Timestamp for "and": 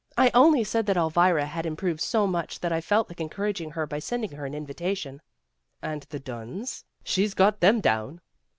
5.83-6.07